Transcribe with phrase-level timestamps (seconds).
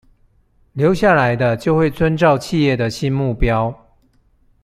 [0.73, 3.75] 留下來的就會遵照企業的新目標